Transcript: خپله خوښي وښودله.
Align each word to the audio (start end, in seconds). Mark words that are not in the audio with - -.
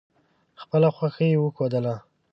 خپله 0.61 0.89
خوښي 0.95 1.29
وښودله. 1.41 1.95